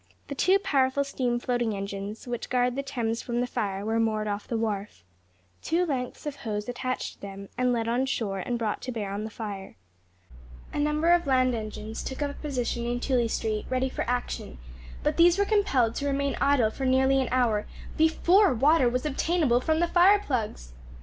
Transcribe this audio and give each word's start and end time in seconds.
The 0.29 0.33
two 0.33 0.57
powerful 0.57 1.03
steam 1.03 1.37
floating 1.37 1.75
engines 1.75 2.25
which 2.27 2.49
guard 2.49 2.75
the 2.75 2.81
Thames 2.81 3.21
from 3.21 3.45
fire 3.45 3.85
were 3.85 3.99
moored 3.99 4.27
off 4.27 4.47
the 4.47 4.57
wharf, 4.57 5.03
two 5.61 5.85
lengths 5.85 6.25
of 6.25 6.37
hose 6.37 6.67
attached 6.67 7.13
to 7.13 7.21
them, 7.21 7.49
and 7.55 7.71
led 7.71 7.87
on 7.87 8.07
shore 8.07 8.39
and 8.39 8.57
brought 8.57 8.81
to 8.81 8.91
bear 8.91 9.11
on 9.11 9.25
the 9.25 9.29
fire. 9.29 9.75
A 10.73 10.79
number 10.79 11.11
of 11.11 11.27
land 11.27 11.53
engines 11.53 12.01
took 12.01 12.23
up 12.23 12.31
a 12.31 12.41
position 12.41 12.83
in 12.87 12.99
Tooley 12.99 13.27
Street, 13.27 13.67
ready 13.69 13.89
for 13.89 14.01
action, 14.09 14.57
but 15.03 15.17
these 15.17 15.37
were 15.37 15.45
compelled 15.45 15.93
to 15.97 16.07
remain 16.07 16.35
idle 16.41 16.71
for 16.71 16.87
nearly 16.87 17.21
an 17.21 17.29
hour 17.31 17.67
before 17.95 18.55
water 18.55 18.89
was 18.89 19.05
obtainable 19.05 19.61
from 19.61 19.79
the 19.81 19.87
fire 19.87 20.17
plugs. 20.17 20.73